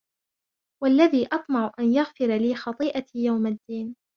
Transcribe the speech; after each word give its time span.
وَالَّذِي 0.83 1.27
أَطْمَعُ 1.31 1.71
أَنْ 1.79 1.93
يَغْفِرَ 1.93 2.35
لِي 2.35 2.55
خَطِيئَتِي 2.55 3.19
يَوْمَ 3.23 3.47
الدِّينِ 3.47 3.95